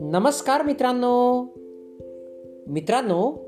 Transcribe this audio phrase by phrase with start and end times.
[0.00, 1.42] नमस्कार मित्रांनो.
[2.66, 3.46] मित्रांनो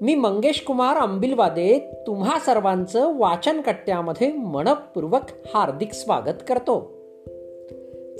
[0.00, 5.20] मी मंगेश कुमार अंबिलवादे तुम्हा सर्वांचं वाचन कट्ट्यामध्ये मनपूर्वक
[5.54, 6.92] हार्दिक स्वागत करतो.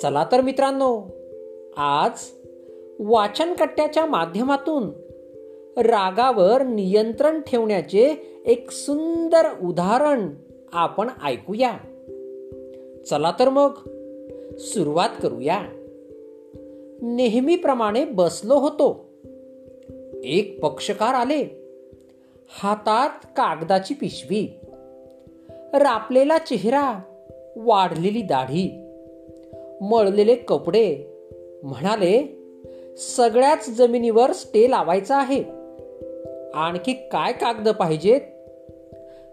[0.02, 1.02] चला तर मित्रांनो
[1.77, 2.11] आज
[2.98, 4.91] वाचन कट्ट्याच्या माध्यमातून
[5.77, 8.14] रागावर नियंत्रण ठेवण्याचे
[8.46, 10.29] एक सुंदर उदाहरण
[10.73, 11.79] आपण ऐकूया.
[13.08, 13.72] चला तर मग.
[14.58, 15.62] सुरुवात करूया.
[17.02, 19.04] नेहमीप्रमाणे बसलो होतो.
[20.24, 21.68] एक पक्षकार आले.
[22.48, 24.54] हातात कागदाची पिशवी.
[25.72, 27.00] रापलेला चेहरा
[27.57, 28.84] वाढलेली दाढी
[29.80, 30.98] मळलेले कपडे.
[31.62, 32.38] म्हणाले
[32.96, 35.44] सगळ्याच जमिनीवर स्टे लावायचा आहे.
[36.55, 38.20] आणखी काय कागद पाहिजेत?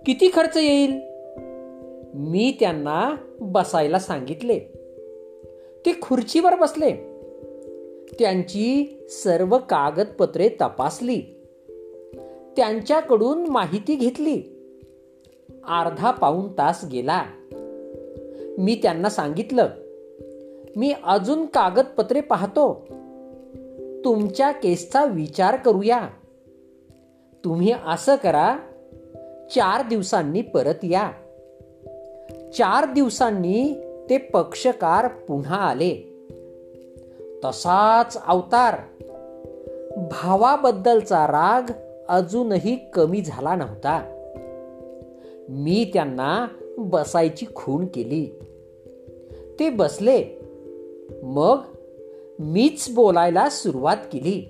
[0.06, 1.09] किती खर्च येईल?
[2.14, 4.60] मी त्यांना बसायला सांगितले.
[5.86, 6.92] ते खुर्चीवर बसले.
[8.20, 11.22] त्यांची सर्व कागदपत्रे तपासली.
[12.58, 14.36] त्यांच्याकडून माहिती घेतली.
[15.50, 17.26] अर्धा पाऊन तास गेला.
[18.58, 19.68] मी त्यांना सांगितलं
[20.76, 22.88] मी अजून कागदपत्रे पाहतो.
[24.06, 26.10] तुमच्या केसचा विचार करूया.
[27.44, 28.58] तुम्ही असं करा
[29.56, 31.12] चार दिवसांनी परत या.
[32.58, 33.74] चार दिवसांनी
[34.10, 36.26] ते पक्षकार पुन्हा आले.
[37.46, 38.76] तसाच अवतार.
[39.98, 41.72] भावाबद्दलचा राग
[42.10, 44.16] अजूनही कमी झाला नव्हता.
[45.50, 46.48] मी त्यांना
[46.78, 48.40] बसायची खून केली.
[49.60, 50.24] ते बसले.
[51.24, 51.58] मग
[52.40, 54.50] मीच बोलायला सुरुवात केली.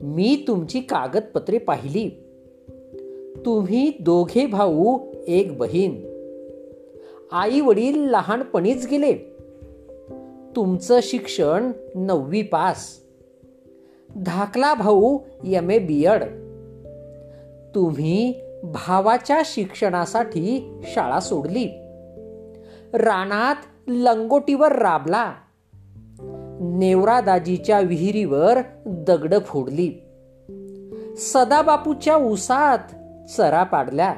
[0.00, 2.08] मी तुमची कागदपत्रे पाहिली.
[3.46, 6.09] तुम्ही दोघे भाऊ एक बहीण.
[7.32, 9.14] आई वडील लहानपणीच गेले.
[10.56, 13.00] तुमचं शिक्षण नववी पास.
[14.16, 16.24] धाकला भाऊ एम ए बी एड
[17.74, 18.34] तुम्ही
[18.64, 21.64] भावाच्या शिक्षणासाठी शाळा सोडली.
[22.94, 23.56] रानात
[23.88, 25.32] लंगोटीवर राबला.
[26.60, 29.92] नेवरादाजीच्या विहिरीवर दगड फोडली.
[31.16, 32.78] सदाबापूच्या उसात
[33.30, 34.14] चरा पाडल्या.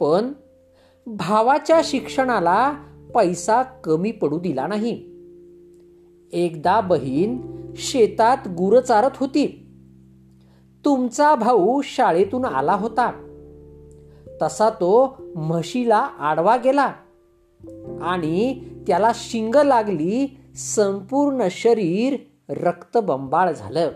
[0.00, 0.32] पण
[1.18, 2.72] भावाच्या शिक्षणाला
[3.14, 4.92] पैसा कमी पडू दिला नाही.
[6.32, 7.38] एकदा बहीण
[7.76, 9.66] शेतात गुर चारत होती.
[10.84, 13.12] तुमचा भाऊ शाळेतून आला होता.
[14.42, 16.92] तसा तो म्हशीला आडवा गेला
[18.00, 22.16] आणि त्याला शिंग लागली संपूर्ण शरीर
[22.48, 23.90] रक्तबंबाळ झालं.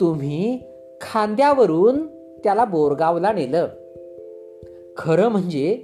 [0.00, 0.60] तुम्ही
[1.00, 2.06] खांद्यावरून
[2.44, 3.68] त्याला बोरगावला नेलं.
[4.98, 5.82] खरं म्हणजे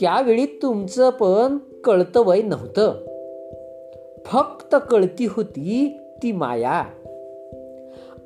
[0.00, 2.94] त्यावेळी तुमचं पण कळतं वय नव्हतं.
[4.24, 6.84] फक्त कळती होती ती माया.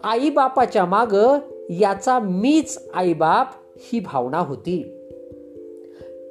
[0.05, 1.38] आईबापाच्या माग
[1.71, 3.47] याचा मीच आईबाप
[3.77, 5.09] ही भावना होती.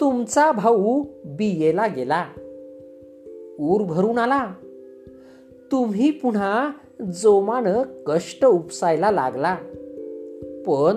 [0.02, 2.26] तुमचा भाऊ बी गेला.
[3.60, 4.54] ऊर भरून आला.
[5.72, 6.70] तुम्ही पुन्हा
[7.14, 9.56] जोमानं कष्ट उपसायला लागला.
[10.66, 10.96] पण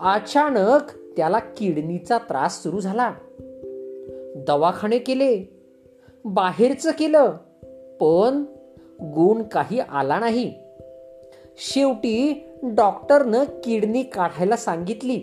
[0.00, 0.80] अचानक
[1.18, 3.14] त्याला किडनीचा त्रास सुरू झाला.
[4.36, 5.44] दवाखाने केले
[6.24, 7.30] बाहेरचं केलं
[8.00, 8.44] पण
[9.02, 10.54] गुण काही आला नाही.
[11.56, 15.18] शेवटी डॉक्टरनं किडनी काढायला सांगितली.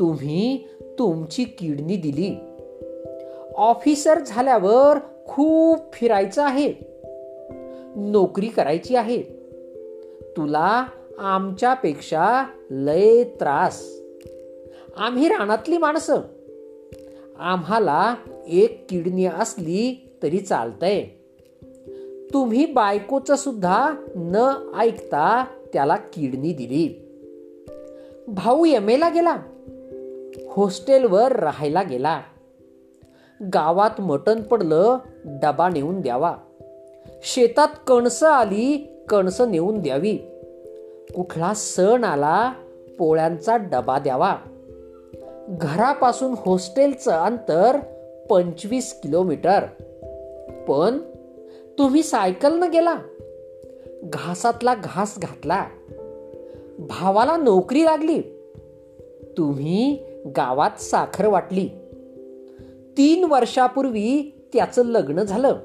[0.00, 0.64] तुम्ही
[0.98, 2.36] तुमची किडनी दिली.
[3.56, 6.74] ऑफिसर झाल्यावर खूप फिरायचं आहे.
[7.96, 9.22] नोकरी करायची आहे.
[10.36, 10.86] तुला
[11.18, 13.98] आमच्यापेक्षा लय त्रास.
[14.98, 16.20] आम्ही रानातली माणसं.
[17.38, 18.14] आम्हाला
[18.46, 21.04] एक किडनी असली तरी चालतंय.
[22.34, 27.04] तुम्ही बायकोचं सुद्धा न ऐकता त्याला किडनी दिली.
[28.28, 29.36] भाऊ यमेला गेला.
[30.50, 32.20] हॉस्टेलवर राहायला गेला.
[33.54, 36.36] गावात मटण पडलं डबा नेऊन द्यावा.
[37.22, 40.16] शेतात कणसं आली कणसं नेऊन द्यावी.
[41.16, 42.52] कुठला सण आला
[42.98, 44.36] पोळ्यांचा डबा द्यावा.
[45.48, 47.76] घरापासून हॉस्टेलचं अंतर
[48.30, 49.60] पंचवीस किलोमीटर.
[50.68, 50.98] पण
[51.78, 52.94] तुम्ही सायकलनं गेला.
[54.02, 55.66] घासातला घास घातला.
[56.78, 58.20] भावाला नोकरी लागली.
[59.38, 61.68] तुम्ही गावात साखर वाटली.
[62.96, 65.56] तीन वर्षापूर्वी त्याचं लग्न झालं.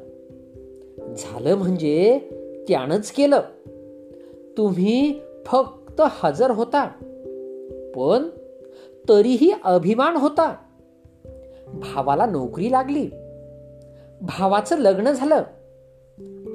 [1.18, 2.20] झालं म्हणजे
[2.68, 3.42] त्यानंच केलं.
[4.58, 6.88] तुम्ही फक्त हजर होता.
[7.96, 8.30] पण
[9.10, 10.56] तरीही अभिमान होता.
[11.68, 13.10] भावाला नोकरी लागली.
[14.22, 15.36] भावाचं लग्न झालं.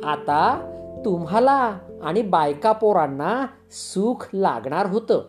[0.04, 0.70] आता
[1.04, 5.22] तुम्हाला आणि बायका पोरांना सुख लागणार होतं.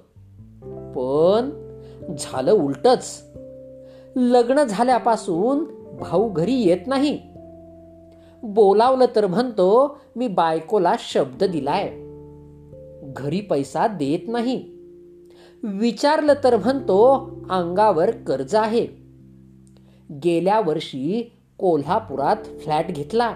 [0.92, 1.50] पण
[2.20, 3.24] झालं उलटच.
[4.16, 5.64] लग्न झाल्यापासून
[5.98, 7.20] भाऊ घरी येत नाही.
[8.44, 11.92] बोलावलं तर म्हणतो मी बायकोला शब्द दिलाय.
[13.14, 14.79] घरी पैसा देत नाही.
[15.64, 18.88] विचारलं तर म्हणतो अंगावर कर्ज आहे.
[20.12, 23.36] गेल्या वर्षी कोल्हापुरात फ्लॅट घेतला.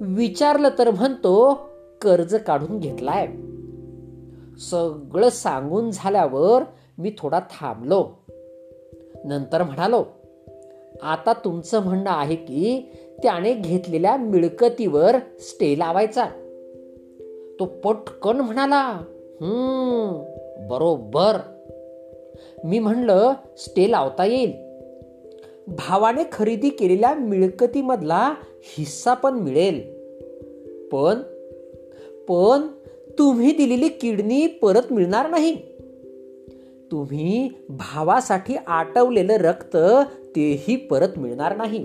[0.00, 1.54] विचारलं तर म्हणतो
[2.02, 3.26] कर्ज काढून घेतलाय.
[4.58, 6.62] सगळं सांगून झाल्यावर
[6.98, 8.08] मी थोडा थांबलो.
[9.24, 10.04] नंतर म्हणालो
[11.02, 12.92] आता तुमचं म्हणणं आहे की
[13.22, 16.24] त्याने घेतलेल्या मिळकतीवर स्टे लावायचा.
[17.60, 18.82] तो पटकन म्हणाला
[19.40, 20.37] हम्म.
[20.58, 21.36] बरोबर.
[22.64, 24.68] मी म्हणलं स्टे लावता येईल.
[25.66, 29.98] भावाने खरेदी केलेल्या मिळकतीमधला हिस्सा पण मिळेल.
[30.92, 31.22] पण
[32.28, 32.66] पण
[33.18, 35.54] तुम्ही दिलेली किडनी परत मिळणार नाही.
[36.90, 39.76] तुम्ही भावासाठी आटवलेलं रक्त
[40.36, 41.84] तेही परत मिळणार नाही.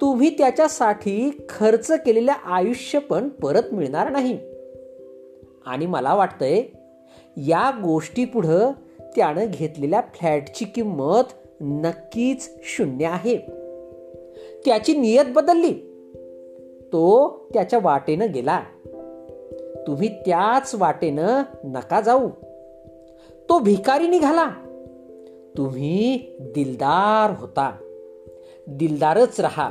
[0.00, 4.38] तुम्ही त्याच्यासाठी खर्च केलेलं आयुष्य पण परत मिळणार नाही.
[5.66, 6.62] आणि मला वाटतंय
[7.36, 8.70] या गोष्टी पुढं
[9.00, 11.24] त्यानं घेतलेल्या फ्लॅटची किंमत
[11.60, 13.36] नक्कीच शून्य आहे.
[14.64, 15.72] त्याची नियत बदलली.
[16.92, 18.60] तो त्याच्या वाटेनं गेला.
[19.86, 22.28] तुम्ही त्याच वाटेनं नका जाऊ.
[23.48, 24.50] तो भिकारी निघाला.
[25.56, 27.76] तुम्ही दिलदार होता.
[28.66, 29.70] दिलदारच राहा.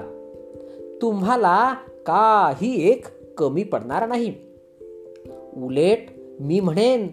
[1.02, 1.74] तुम्हाला
[2.06, 3.06] काही एक
[3.38, 4.34] कमी पडणार नाही.
[5.58, 6.06] उलेट
[6.40, 7.08] मी म्हणेन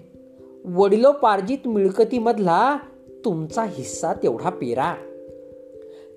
[0.65, 2.79] वडिलोपार्जित मिळकतीमधला
[3.25, 4.95] तुमचा हिस्सा तेवढा पेरा.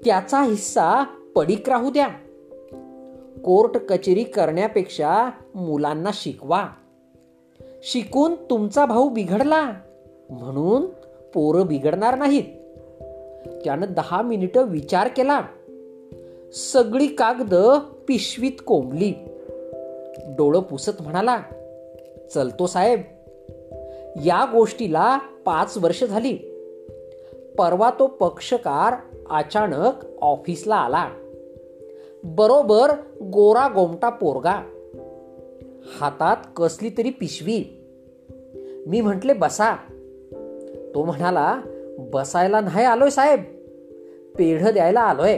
[0.06, 1.04] त्याचा हिस्सा
[1.36, 2.08] पडीक राहू द्या.
[3.44, 6.68] कोर्ट कचेरी करण्यापेक्षा मुलांना शिकवा.
[7.84, 9.72] शिकून तुमचा भाऊ बिघडला
[10.30, 10.86] म्हणून
[11.34, 12.44] पोरं बिघडणार नाहीत.
[13.64, 15.42] त्यानं दहा मिनिटं विचार केला.
[16.54, 17.56] सगळी कागद
[18.08, 19.14] पिशवीत कोंबली.
[20.18, 21.42] डोळं पुसत म्हणाला
[22.34, 23.02] चलतो साहेब
[24.16, 26.38] या गोष्टीला पाच वर्ष झाली.
[27.58, 28.94] परवा तो पक्षकार
[29.30, 31.10] अचानक ऑफिसला आला.
[32.24, 34.62] बरोबर गोरा गोमटा पोरगा.
[36.00, 37.64] हातात कसली तरी पिशवी.
[38.88, 39.76] मी म्हटले बसा.
[40.96, 41.62] तो म्हणाला
[42.00, 43.44] बसायला नाही आलोय साहेब
[44.38, 45.38] पेढ द्यायला आलोय.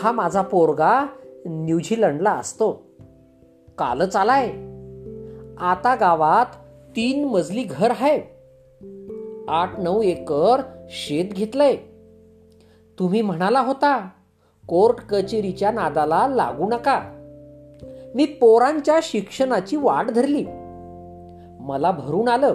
[0.00, 1.06] हा माझा पोरगा
[1.46, 2.86] न्यूझीलंडला असतो.
[3.78, 4.46] कालच आलाय.
[5.60, 6.46] आता गावात
[6.96, 8.18] तीन मजली घर आहे
[9.48, 11.76] आठ नऊ एकर शेत घेतलंय.
[12.98, 14.08] तुम्ही म्हणाला होता
[14.68, 17.00] कोर्ट कचेरीच्या नादाला लागू नका.
[18.14, 20.44] मी पोरांच्या शिक्षणाची वाट धरली.
[21.60, 22.54] मला भरून आलं.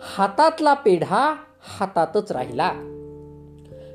[0.00, 2.72] हातातला पेढा हातातच राहिला.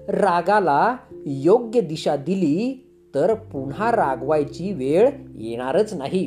[0.07, 6.25] रागाला योग्य दिशा दिली तर पुन्हा रागवायची वेळ येणारच नाही.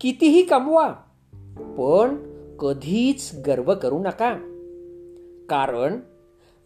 [0.00, 0.92] कितीही कमवा
[1.56, 4.34] पण कधीच गर्व करू नका.
[5.48, 6.00] कारण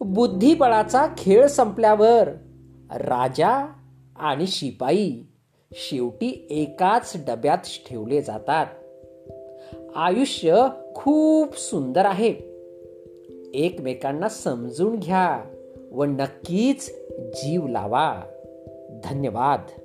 [0.01, 2.29] बुद्धिबळाचा खेळ संपल्यावर
[2.91, 3.73] राजा
[4.15, 5.21] आणि शिपाई
[5.71, 7.57] शेवटी एकाच डब्यात
[7.89, 8.65] ठेवले जातात.
[9.95, 12.33] आयुष्य खूप सुंदर आहे.
[13.53, 15.41] एकमेकांना समजून घ्या
[15.91, 18.21] व नक्कीच जीव लावा.
[19.03, 19.81] धन्यवाद.